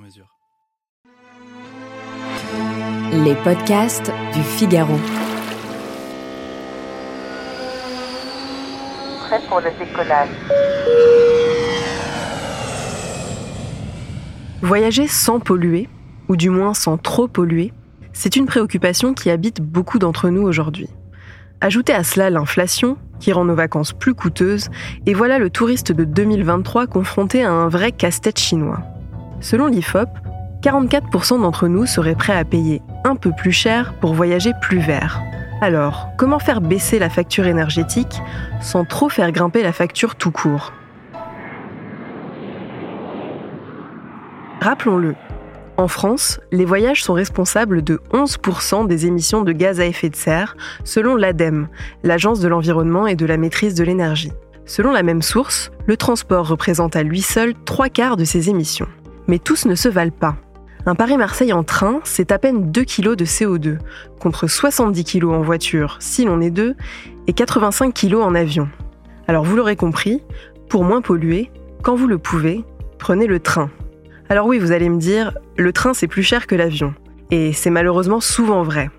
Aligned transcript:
mesure. 0.00 0.26
Les 3.12 3.34
podcasts 3.44 4.12
du 4.34 4.42
Figaro. 4.42 4.96
Prêt 9.20 9.40
pour 9.48 9.60
le 9.60 9.70
décollage. 9.78 10.28
Voyager 14.62 15.06
sans 15.06 15.40
polluer, 15.40 15.88
ou 16.28 16.36
du 16.36 16.50
moins 16.50 16.74
sans 16.74 16.96
trop 16.96 17.28
polluer, 17.28 17.72
c'est 18.12 18.36
une 18.36 18.46
préoccupation 18.46 19.14
qui 19.14 19.30
habite 19.30 19.60
beaucoup 19.60 19.98
d'entre 19.98 20.28
nous 20.30 20.42
aujourd'hui. 20.42 20.88
Ajoutez 21.60 21.92
à 21.92 22.04
cela 22.04 22.30
l'inflation, 22.30 22.96
qui 23.18 23.32
rend 23.32 23.44
nos 23.44 23.54
vacances 23.54 23.92
plus 23.92 24.14
coûteuses, 24.14 24.68
et 25.06 25.14
voilà 25.14 25.38
le 25.38 25.50
touriste 25.50 25.92
de 25.92 26.04
2023 26.04 26.86
confronté 26.86 27.44
à 27.44 27.52
un 27.52 27.68
vrai 27.68 27.92
casse-tête 27.92 28.38
chinois. 28.38 28.80
Selon 29.40 29.66
l'IFOP, 29.66 30.08
44% 30.62 31.40
d'entre 31.40 31.68
nous 31.68 31.86
seraient 31.86 32.14
prêts 32.14 32.36
à 32.36 32.44
payer 32.44 32.82
un 33.04 33.16
peu 33.16 33.32
plus 33.32 33.52
cher 33.52 33.94
pour 34.00 34.14
voyager 34.14 34.52
plus 34.60 34.78
vert. 34.78 35.22
Alors, 35.62 36.08
comment 36.16 36.38
faire 36.38 36.60
baisser 36.60 36.98
la 36.98 37.10
facture 37.10 37.46
énergétique 37.46 38.20
sans 38.60 38.84
trop 38.84 39.08
faire 39.08 39.32
grimper 39.32 39.62
la 39.62 39.72
facture 39.72 40.14
tout 40.16 40.30
court? 40.30 40.72
Rappelons-le, 44.60 45.14
en 45.80 45.88
France, 45.88 46.40
les 46.52 46.66
voyages 46.66 47.02
sont 47.02 47.14
responsables 47.14 47.82
de 47.82 48.02
11% 48.12 48.86
des 48.86 49.06
émissions 49.06 49.40
de 49.40 49.52
gaz 49.52 49.80
à 49.80 49.86
effet 49.86 50.10
de 50.10 50.16
serre, 50.16 50.54
selon 50.84 51.16
l'ADEME, 51.16 51.68
l'Agence 52.02 52.40
de 52.40 52.48
l'environnement 52.48 53.06
et 53.06 53.16
de 53.16 53.24
la 53.24 53.38
maîtrise 53.38 53.74
de 53.74 53.84
l'énergie. 53.84 54.32
Selon 54.66 54.92
la 54.92 55.02
même 55.02 55.22
source, 55.22 55.70
le 55.86 55.96
transport 55.96 56.46
représente 56.46 56.96
à 56.96 57.02
lui 57.02 57.22
seul 57.22 57.54
trois 57.64 57.88
quarts 57.88 58.18
de 58.18 58.24
ces 58.24 58.50
émissions. 58.50 58.88
Mais 59.30 59.38
tous 59.38 59.64
ne 59.66 59.76
se 59.76 59.88
valent 59.88 60.10
pas. 60.10 60.34
Un 60.86 60.96
Paris-Marseille 60.96 61.52
en 61.52 61.62
train, 61.62 62.00
c'est 62.02 62.32
à 62.32 62.38
peine 62.40 62.72
2 62.72 62.84
kg 62.84 63.14
de 63.14 63.24
CO2, 63.24 63.78
contre 64.18 64.48
70 64.48 65.04
kg 65.04 65.26
en 65.26 65.42
voiture 65.42 65.98
si 66.00 66.24
l'on 66.24 66.40
est 66.40 66.50
deux, 66.50 66.74
et 67.28 67.32
85 67.32 67.94
kg 67.94 68.16
en 68.16 68.34
avion. 68.34 68.68
Alors 69.28 69.44
vous 69.44 69.54
l'aurez 69.54 69.76
compris, 69.76 70.24
pour 70.68 70.82
moins 70.82 71.00
polluer, 71.00 71.52
quand 71.84 71.94
vous 71.94 72.08
le 72.08 72.18
pouvez, 72.18 72.64
prenez 72.98 73.28
le 73.28 73.38
train. 73.38 73.70
Alors 74.28 74.48
oui, 74.48 74.58
vous 74.58 74.72
allez 74.72 74.88
me 74.88 74.98
dire, 74.98 75.38
le 75.56 75.72
train 75.72 75.94
c'est 75.94 76.08
plus 76.08 76.24
cher 76.24 76.48
que 76.48 76.56
l'avion. 76.56 76.92
Et 77.30 77.52
c'est 77.52 77.70
malheureusement 77.70 78.18
souvent 78.18 78.64
vrai. 78.64 78.90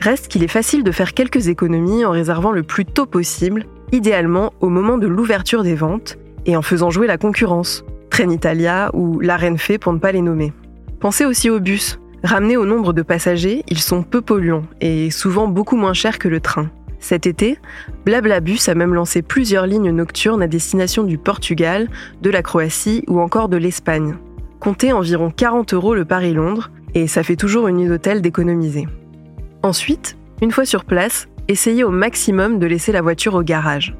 Reste 0.00 0.28
qu'il 0.28 0.44
est 0.44 0.48
facile 0.48 0.84
de 0.84 0.92
faire 0.92 1.14
quelques 1.14 1.48
économies 1.48 2.04
en 2.04 2.10
réservant 2.10 2.52
le 2.52 2.62
plus 2.62 2.84
tôt 2.84 3.06
possible, 3.06 3.64
idéalement 3.90 4.52
au 4.60 4.68
moment 4.68 4.98
de 4.98 5.06
l'ouverture 5.06 5.62
des 5.62 5.74
ventes, 5.74 6.18
et 6.44 6.58
en 6.58 6.62
faisant 6.62 6.90
jouer 6.90 7.06
la 7.06 7.16
concurrence, 7.16 7.86
Trenitalia 8.18 8.90
ou 8.94 9.20
La 9.20 9.36
Renfe 9.36 9.78
pour 9.78 9.92
ne 9.92 9.98
pas 10.00 10.10
les 10.10 10.22
nommer. 10.22 10.52
Pensez 10.98 11.24
aussi 11.24 11.50
aux 11.50 11.60
bus. 11.60 12.00
Ramenés 12.24 12.56
au 12.56 12.66
nombre 12.66 12.92
de 12.92 13.02
passagers, 13.02 13.62
ils 13.68 13.78
sont 13.78 14.02
peu 14.02 14.22
polluants 14.22 14.64
et 14.80 15.12
souvent 15.12 15.46
beaucoup 15.46 15.76
moins 15.76 15.92
chers 15.92 16.18
que 16.18 16.26
le 16.26 16.40
train. 16.40 16.68
Cet 16.98 17.28
été, 17.28 17.58
Blablabus 18.04 18.58
a 18.66 18.74
même 18.74 18.92
lancé 18.92 19.22
plusieurs 19.22 19.68
lignes 19.68 19.92
nocturnes 19.92 20.42
à 20.42 20.48
destination 20.48 21.04
du 21.04 21.16
Portugal, 21.16 21.88
de 22.20 22.28
la 22.28 22.42
Croatie 22.42 23.04
ou 23.06 23.20
encore 23.20 23.48
de 23.48 23.56
l'Espagne. 23.56 24.16
Comptez 24.58 24.92
environ 24.92 25.30
40 25.30 25.74
euros 25.74 25.94
le 25.94 26.04
Paris-Londres 26.04 26.72
et 26.94 27.06
ça 27.06 27.22
fait 27.22 27.36
toujours 27.36 27.68
une 27.68 27.76
nuit 27.76 27.88
d'hôtel 27.88 28.20
d'économiser. 28.20 28.88
Ensuite, 29.62 30.18
une 30.42 30.50
fois 30.50 30.64
sur 30.64 30.84
place, 30.84 31.28
essayez 31.46 31.84
au 31.84 31.90
maximum 31.90 32.58
de 32.58 32.66
laisser 32.66 32.90
la 32.90 33.00
voiture 33.00 33.36
au 33.36 33.44
garage. 33.44 33.94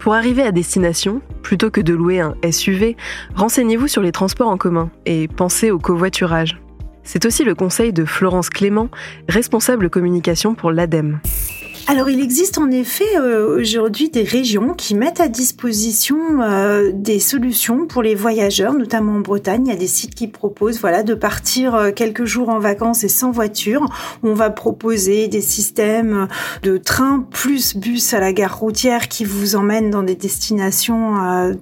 Pour 0.00 0.14
arriver 0.14 0.42
à 0.42 0.50
destination, 0.50 1.20
plutôt 1.42 1.70
que 1.70 1.82
de 1.82 1.92
louer 1.92 2.20
un 2.20 2.34
SUV, 2.50 2.96
renseignez-vous 3.34 3.86
sur 3.86 4.00
les 4.00 4.12
transports 4.12 4.48
en 4.48 4.56
commun 4.56 4.90
et 5.04 5.28
pensez 5.28 5.70
au 5.70 5.78
covoiturage. 5.78 6.58
C'est 7.04 7.26
aussi 7.26 7.44
le 7.44 7.54
conseil 7.54 7.92
de 7.92 8.06
Florence 8.06 8.48
Clément, 8.48 8.88
responsable 9.28 9.90
communication 9.90 10.54
pour 10.54 10.72
l'ADEME. 10.72 11.20
Alors, 11.86 12.08
il 12.08 12.20
existe 12.20 12.58
en 12.58 12.70
effet 12.70 13.16
euh, 13.16 13.58
aujourd'hui 13.58 14.10
des 14.10 14.22
régions 14.22 14.74
qui 14.74 14.94
mettent 14.94 15.20
à 15.20 15.28
disposition 15.28 16.40
euh, 16.40 16.92
des 16.94 17.18
solutions 17.18 17.86
pour 17.86 18.02
les 18.02 18.14
voyageurs, 18.14 18.74
notamment 18.74 19.14
en 19.14 19.20
Bretagne. 19.20 19.66
Il 19.66 19.70
y 19.70 19.76
a 19.76 19.78
des 19.78 19.86
sites 19.86 20.14
qui 20.14 20.28
proposent, 20.28 20.80
voilà, 20.80 21.02
de 21.02 21.14
partir 21.14 21.74
euh, 21.74 21.90
quelques 21.90 22.24
jours 22.24 22.48
en 22.48 22.58
vacances 22.58 23.02
et 23.02 23.08
sans 23.08 23.30
voiture. 23.30 23.88
On 24.22 24.34
va 24.34 24.50
proposer 24.50 25.26
des 25.28 25.40
systèmes 25.40 26.28
de 26.62 26.76
train 26.76 27.26
plus 27.30 27.76
bus 27.76 28.14
à 28.14 28.20
la 28.20 28.32
gare 28.32 28.58
routière 28.58 29.08
qui 29.08 29.24
vous 29.24 29.56
emmènent 29.56 29.90
dans 29.90 30.02
des 30.02 30.14
destinations 30.14 31.14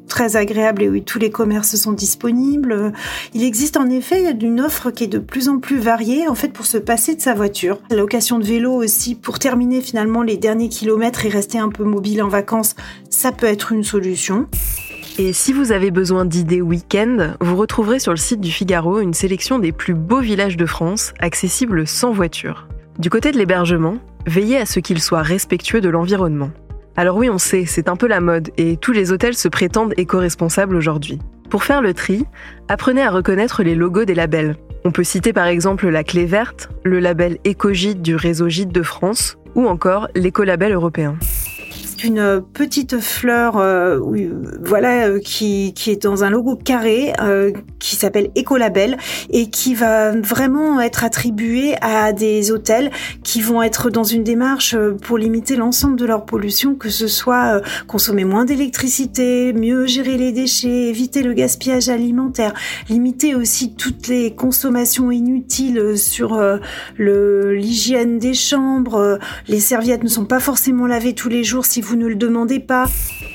très 0.08 0.36
agréables 0.36 0.82
et 0.82 0.88
où 0.88 1.00
tous 1.00 1.18
les 1.18 1.30
commerces 1.30 1.76
sont 1.76 1.92
disponibles. 1.92 2.92
Il 3.34 3.44
existe 3.44 3.76
en 3.76 3.88
effet 3.88 4.34
une 4.40 4.60
offre 4.60 4.90
qui 4.90 5.04
est 5.04 5.08
de 5.08 5.18
plus 5.18 5.48
en 5.48 5.58
plus 5.58 5.78
variée, 5.78 6.28
en 6.28 6.34
fait, 6.34 6.48
pour 6.48 6.66
se 6.66 6.78
passer 6.78 7.14
de 7.14 7.20
sa 7.20 7.34
voiture. 7.34 7.78
La 7.90 7.96
location 7.96 8.38
de 8.38 8.44
vélo 8.44 8.72
aussi 8.72 9.14
pour 9.14 9.38
terminer 9.38 9.80
finalement 9.80 10.07
les 10.22 10.36
derniers 10.36 10.68
kilomètres 10.68 11.24
et 11.26 11.28
rester 11.28 11.58
un 11.58 11.68
peu 11.68 11.84
mobile 11.84 12.22
en 12.22 12.28
vacances, 12.28 12.74
ça 13.10 13.32
peut 13.32 13.46
être 13.46 13.72
une 13.72 13.84
solution. 13.84 14.48
Et 15.18 15.32
si 15.32 15.52
vous 15.52 15.72
avez 15.72 15.90
besoin 15.90 16.24
d'idées 16.24 16.60
week-end, 16.60 17.34
vous 17.40 17.56
retrouverez 17.56 17.98
sur 17.98 18.12
le 18.12 18.18
site 18.18 18.40
du 18.40 18.50
Figaro 18.50 19.00
une 19.00 19.14
sélection 19.14 19.58
des 19.58 19.72
plus 19.72 19.94
beaux 19.94 20.20
villages 20.20 20.56
de 20.56 20.66
France, 20.66 21.12
accessibles 21.18 21.86
sans 21.86 22.12
voiture. 22.12 22.68
Du 22.98 23.10
côté 23.10 23.32
de 23.32 23.38
l'hébergement, 23.38 23.98
veillez 24.26 24.58
à 24.58 24.66
ce 24.66 24.80
qu'il 24.80 25.00
soit 25.00 25.22
respectueux 25.22 25.80
de 25.80 25.88
l'environnement. 25.88 26.50
Alors 26.96 27.16
oui, 27.16 27.30
on 27.30 27.38
sait, 27.38 27.64
c'est 27.64 27.88
un 27.88 27.96
peu 27.96 28.08
la 28.08 28.20
mode 28.20 28.50
et 28.56 28.76
tous 28.76 28.92
les 28.92 29.12
hôtels 29.12 29.36
se 29.36 29.48
prétendent 29.48 29.94
éco-responsables 29.96 30.76
aujourd'hui. 30.76 31.18
Pour 31.50 31.64
faire 31.64 31.80
le 31.80 31.94
tri, 31.94 32.24
apprenez 32.68 33.02
à 33.02 33.10
reconnaître 33.10 33.62
les 33.62 33.74
logos 33.74 34.04
des 34.04 34.14
labels. 34.14 34.56
On 34.84 34.90
peut 34.90 35.04
citer 35.04 35.32
par 35.32 35.46
exemple 35.46 35.88
la 35.88 36.04
clé 36.04 36.26
verte, 36.26 36.68
le 36.84 37.00
label 37.00 37.38
Écogide 37.44 38.02
du 38.02 38.14
réseau 38.16 38.48
Gide 38.48 38.72
de 38.72 38.82
France 38.82 39.37
ou 39.54 39.66
encore 39.66 40.08
l'écolabel 40.14 40.72
européen 40.72 41.16
une 42.04 42.42
petite 42.52 43.00
fleur, 43.00 43.56
euh, 43.56 43.98
voilà, 44.62 45.06
euh, 45.06 45.20
qui, 45.20 45.72
qui 45.74 45.90
est 45.90 46.04
dans 46.04 46.24
un 46.24 46.30
logo 46.30 46.56
carré, 46.56 47.12
euh, 47.20 47.52
qui 47.78 47.96
s'appelle 47.96 48.30
Ecolabel 48.36 48.96
et 49.30 49.50
qui 49.50 49.74
va 49.74 50.12
vraiment 50.12 50.80
être 50.80 51.04
attribué 51.04 51.74
à 51.80 52.12
des 52.12 52.50
hôtels 52.50 52.90
qui 53.22 53.40
vont 53.40 53.62
être 53.62 53.90
dans 53.90 54.04
une 54.04 54.24
démarche 54.24 54.76
pour 55.02 55.18
limiter 55.18 55.56
l'ensemble 55.56 55.96
de 55.96 56.04
leur 56.04 56.24
pollution, 56.24 56.74
que 56.74 56.90
ce 56.90 57.08
soit 57.08 57.60
consommer 57.86 58.24
moins 58.24 58.44
d'électricité, 58.44 59.52
mieux 59.52 59.86
gérer 59.86 60.16
les 60.16 60.32
déchets, 60.32 60.88
éviter 60.88 61.22
le 61.22 61.32
gaspillage 61.34 61.88
alimentaire, 61.88 62.54
limiter 62.88 63.34
aussi 63.34 63.74
toutes 63.74 64.08
les 64.08 64.34
consommations 64.34 65.10
inutiles 65.10 65.96
sur 65.96 66.40
le 66.96 67.54
l'hygiène 67.54 68.18
des 68.18 68.34
chambres. 68.34 69.18
Les 69.46 69.60
serviettes 69.60 70.02
ne 70.02 70.08
sont 70.08 70.24
pas 70.24 70.40
forcément 70.40 70.86
lavées 70.86 71.14
tous 71.14 71.28
les 71.28 71.44
jours 71.44 71.66
si 71.66 71.80
vous 71.80 71.96
ne 71.96 72.06
le 72.06 72.16
demandez 72.16 72.60
pas. 72.60 72.86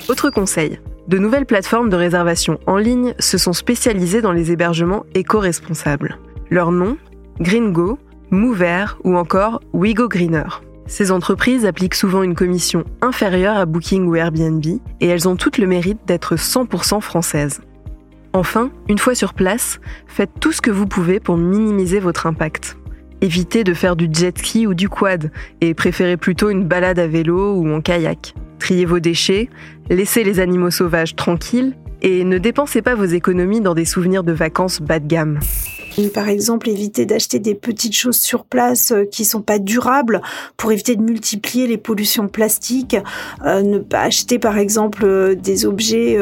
Autre 0.08 0.30
conseil, 0.30 0.78
de 1.08 1.18
nouvelles 1.18 1.46
plateformes 1.46 1.90
de 1.90 1.96
réservation 1.96 2.58
en 2.66 2.76
ligne 2.76 3.14
se 3.18 3.38
sont 3.38 3.52
spécialisées 3.52 4.22
dans 4.22 4.32
les 4.32 4.52
hébergements 4.52 5.04
éco-responsables. 5.14 6.18
Leur 6.50 6.72
nom 6.72 6.96
Gringo, 7.40 7.98
Mover 8.30 8.86
ou 9.04 9.16
encore 9.16 9.60
WeGo 9.72 10.08
Greener. 10.08 10.44
Ces 10.86 11.10
entreprises 11.10 11.66
appliquent 11.66 11.94
souvent 11.94 12.22
une 12.22 12.34
commission 12.34 12.84
inférieure 13.00 13.56
à 13.56 13.66
Booking 13.66 14.06
ou 14.06 14.16
Airbnb 14.16 14.64
et 15.00 15.06
elles 15.06 15.28
ont 15.28 15.36
toutes 15.36 15.58
le 15.58 15.66
mérite 15.66 16.00
d'être 16.06 16.36
100% 16.36 17.00
françaises. 17.00 17.60
Enfin, 18.32 18.70
une 18.88 18.98
fois 18.98 19.14
sur 19.14 19.32
place, 19.32 19.80
faites 20.06 20.32
tout 20.40 20.52
ce 20.52 20.60
que 20.60 20.70
vous 20.70 20.86
pouvez 20.86 21.20
pour 21.20 21.36
minimiser 21.36 22.00
votre 22.00 22.26
impact. 22.26 22.76
Évitez 23.20 23.64
de 23.64 23.72
faire 23.72 23.96
du 23.96 24.08
jet 24.12 24.36
ski 24.36 24.66
ou 24.66 24.74
du 24.74 24.88
quad 24.88 25.30
et 25.60 25.72
préférez 25.72 26.16
plutôt 26.16 26.50
une 26.50 26.64
balade 26.64 26.98
à 26.98 27.06
vélo 27.06 27.54
ou 27.54 27.72
en 27.72 27.80
kayak. 27.80 28.34
Triez 28.58 28.84
vos 28.84 29.00
déchets, 29.00 29.48
laissez 29.90 30.24
les 30.24 30.40
animaux 30.40 30.70
sauvages 30.70 31.16
tranquilles 31.16 31.74
Et 32.02 32.24
ne 32.24 32.38
dépensez 32.38 32.82
pas 32.82 32.94
vos 32.94 33.04
économies 33.04 33.60
dans 33.60 33.74
des 33.74 33.84
souvenirs 33.84 34.24
de 34.24 34.32
vacances 34.32 34.80
bas 34.80 34.98
de 34.98 35.06
gamme. 35.06 35.40
Par 36.12 36.28
exemple, 36.28 36.68
éviter 36.68 37.06
d'acheter 37.06 37.38
des 37.38 37.54
petites 37.54 37.94
choses 37.94 38.16
sur 38.16 38.44
place 38.44 38.90
euh, 38.90 39.04
qui 39.04 39.24
sont 39.24 39.42
pas 39.42 39.58
durables 39.58 40.22
pour 40.56 40.72
éviter 40.72 40.96
de 40.96 41.02
multiplier 41.02 41.66
les 41.66 41.76
pollutions 41.76 42.26
plastiques. 42.26 42.96
Euh, 43.44 43.62
ne 43.62 43.78
pas 43.78 44.00
acheter, 44.00 44.38
par 44.38 44.58
exemple, 44.58 45.04
euh, 45.04 45.34
des 45.34 45.66
objets 45.66 46.18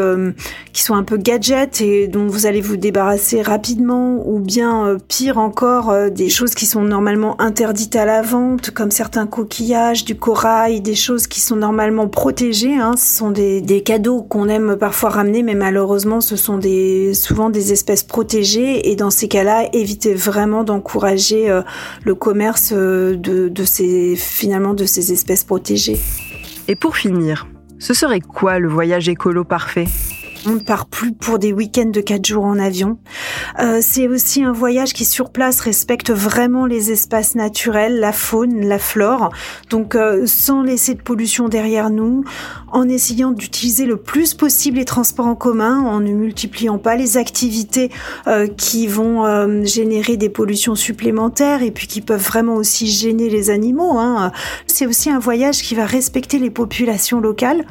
qui 0.72 0.82
sont 0.82 0.94
un 0.94 1.02
peu 1.02 1.16
gadgets 1.16 1.80
et 1.80 2.06
dont 2.08 2.26
vous 2.26 2.46
allez 2.46 2.60
vous 2.60 2.76
débarrasser 2.76 3.42
rapidement, 3.42 4.22
ou 4.26 4.38
bien 4.38 4.96
pire 5.08 5.38
encore, 5.38 5.94
des 6.10 6.28
choses 6.28 6.54
qui 6.54 6.66
sont 6.66 6.82
normalement 6.82 7.40
interdites 7.40 7.96
à 7.96 8.04
la 8.04 8.22
vente, 8.22 8.70
comme 8.70 8.90
certains 8.90 9.26
coquillages, 9.26 10.04
du 10.04 10.16
corail, 10.16 10.80
des 10.80 10.94
choses 10.94 11.26
qui 11.26 11.40
sont 11.40 11.56
normalement 11.56 12.08
protégées. 12.08 12.76
Hein. 12.76 12.94
Ce 12.96 13.18
sont 13.18 13.30
des, 13.30 13.82
cadeaux 13.84 14.22
qu'on 14.22 14.48
aime 14.48 14.76
parfois 14.76 15.10
ramener, 15.10 15.42
mais 15.42 15.54
malheureusement, 15.54 16.20
ce 16.20 16.36
sont 16.36 16.60
souvent 17.14 17.50
des 17.50 17.72
espèces 17.72 18.02
protégées. 18.02 18.90
Et 18.90 18.96
dans 18.96 19.10
ces 19.10 19.28
cas-là, 19.28 19.61
éviter 19.72 20.14
vraiment 20.14 20.64
d'encourager 20.64 21.50
euh, 21.50 21.62
le 22.04 22.14
commerce 22.14 22.72
euh, 22.72 23.16
de, 23.16 23.48
de 23.48 23.64
ces 23.64 24.16
finalement 24.16 24.74
de 24.74 24.84
ces 24.84 25.12
espèces 25.12 25.44
protégées. 25.44 25.98
Et 26.68 26.76
pour 26.76 26.96
finir, 26.96 27.46
ce 27.78 27.94
serait 27.94 28.20
quoi 28.20 28.58
le 28.58 28.68
voyage 28.68 29.08
écolo 29.08 29.44
parfait? 29.44 29.86
On 30.46 30.54
ne 30.54 30.60
part 30.60 30.86
plus 30.86 31.12
pour 31.12 31.38
des 31.38 31.52
week-ends 31.52 31.90
de 31.90 32.00
4 32.00 32.26
jours 32.26 32.44
en 32.44 32.58
avion. 32.58 32.98
Euh, 33.58 33.80
c'est 33.80 34.08
aussi 34.08 34.42
un 34.42 34.52
voyage 34.52 34.92
qui 34.92 35.04
sur 35.04 35.30
place 35.30 35.60
respecte 35.60 36.10
vraiment 36.10 36.66
les 36.66 36.90
espaces 36.90 37.34
naturels, 37.34 37.98
la 38.00 38.12
faune, 38.12 38.66
la 38.66 38.78
flore. 38.78 39.30
Donc 39.70 39.94
euh, 39.94 40.26
sans 40.26 40.62
laisser 40.62 40.94
de 40.94 41.02
pollution 41.02 41.48
derrière 41.48 41.90
nous, 41.90 42.24
en 42.70 42.88
essayant 42.88 43.30
d'utiliser 43.30 43.86
le 43.86 43.96
plus 43.96 44.34
possible 44.34 44.78
les 44.78 44.84
transports 44.84 45.26
en 45.26 45.34
commun, 45.34 45.80
en 45.80 46.00
ne 46.00 46.12
multipliant 46.12 46.78
pas 46.78 46.96
les 46.96 47.16
activités 47.16 47.90
euh, 48.26 48.46
qui 48.46 48.86
vont 48.86 49.22
générer 49.64 50.16
des 50.16 50.28
pollutions 50.28 50.74
supplémentaires 50.74 51.62
et 51.62 51.70
puis 51.70 51.86
qui 51.86 52.00
peuvent 52.00 52.22
vraiment 52.22 52.54
aussi 52.54 52.86
gêner 52.86 53.28
les 53.28 53.50
animaux. 53.50 53.98
Hein. 53.98 54.32
C'est 54.66 54.86
aussi 54.86 55.10
un 55.10 55.18
voyage 55.18 55.62
qui 55.62 55.74
va 55.74 55.86
respecter 55.86 56.38
les 56.38 56.50
populations 56.50 57.20
locales 57.20 57.64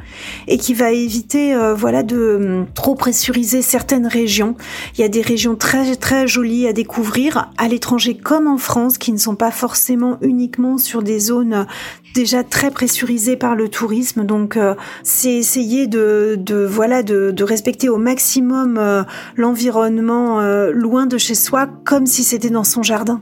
et 0.48 0.58
qui 0.58 0.74
va 0.74 0.92
éviter 0.92 1.54
voilà 1.74 2.02
de 2.02 2.16
euh, 2.16 2.64
trop 2.74 2.94
pressuriser 2.94 3.62
certaines 3.62 4.06
régions. 4.06 4.56
Il 4.94 5.00
y 5.00 5.04
a 5.04 5.08
des 5.08 5.22
régions 5.22 5.54
très 5.62 5.94
très 5.94 6.26
jolies 6.26 6.66
à 6.66 6.72
découvrir 6.72 7.48
à 7.56 7.68
l'étranger 7.68 8.16
comme 8.16 8.48
en 8.48 8.58
France 8.58 8.98
qui 8.98 9.12
ne 9.12 9.16
sont 9.16 9.36
pas 9.36 9.52
forcément 9.52 10.18
uniquement 10.20 10.76
sur 10.76 11.04
des 11.04 11.20
zones 11.20 11.68
déjà 12.16 12.42
très 12.42 12.72
pressurisées 12.72 13.36
par 13.36 13.54
le 13.54 13.68
tourisme. 13.68 14.26
Donc 14.26 14.56
euh, 14.56 14.74
c'est 15.04 15.32
essayer 15.32 15.86
de, 15.86 16.66
voilà 16.68 17.04
de, 17.04 17.44
respecter 17.44 17.88
au 17.88 17.96
maximum 17.96 18.76
euh, 18.76 19.04
l'environnement 19.36 20.40
euh, 20.40 20.72
loin 20.72 21.06
de 21.06 21.16
chez 21.16 21.36
soi 21.36 21.68
comme 21.84 22.06
si 22.06 22.24
c'était 22.24 22.50
dans 22.50 22.64
son 22.64 22.82
jardin. 22.82 23.20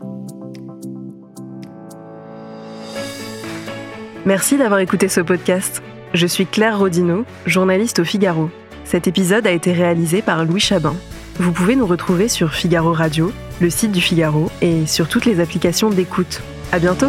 Merci 4.24 4.56
d'avoir 4.56 4.80
écouté 4.80 5.08
ce 5.08 5.20
podcast. 5.20 5.82
Je 6.14 6.26
suis 6.26 6.46
Claire 6.46 6.78
Rodino, 6.78 7.26
journaliste 7.44 7.98
au 7.98 8.04
Figaro. 8.04 8.48
Cet 8.84 9.08
épisode 9.08 9.46
a 9.46 9.50
été 9.50 9.74
réalisé 9.74 10.22
par 10.22 10.46
Louis 10.46 10.60
Chabin. 10.60 10.96
Vous 11.40 11.52
pouvez 11.52 11.74
nous 11.74 11.86
retrouver 11.86 12.28
sur 12.28 12.52
Figaro 12.52 12.92
Radio, 12.92 13.32
le 13.62 13.70
site 13.70 13.92
du 13.92 14.02
Figaro 14.02 14.50
et 14.60 14.84
sur 14.84 15.08
toutes 15.08 15.24
les 15.24 15.40
applications 15.40 15.88
d'écoute. 15.88 16.42
À 16.70 16.78
bientôt! 16.78 17.08